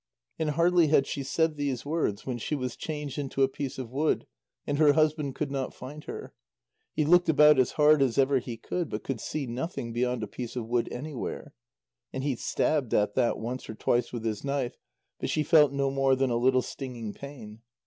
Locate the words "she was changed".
2.39-3.19